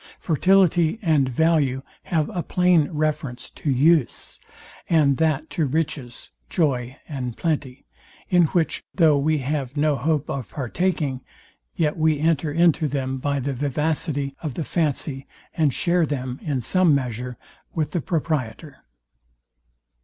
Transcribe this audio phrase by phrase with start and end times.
[0.17, 4.39] Fertility and value have a plain reference to use;
[4.89, 7.85] and that to riches, joy, and plenty;
[8.27, 11.21] in which though we have no hope of partaking,
[11.75, 16.61] yet we enter into them by the vivacity of the fancy, and share them, in
[16.61, 17.37] some measure,
[17.75, 18.77] with the proprietor.